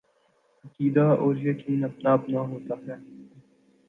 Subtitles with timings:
[0.65, 2.95] عقیدہ اور یقین اپنا اپنا ہوتا ہے۔